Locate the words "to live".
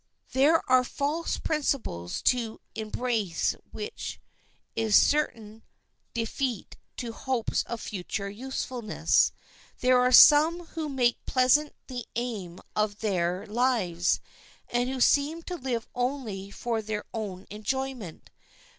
15.43-15.87